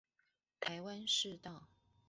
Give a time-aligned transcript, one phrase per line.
[0.61, 1.69] 臺灣市道